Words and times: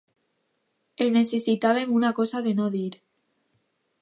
El 1.05 1.13
necessitàvem 1.19 1.93
una 1.99 2.13
cosa 2.23 2.45
de 2.49 2.57
no 2.63 2.73
dir 2.79 2.91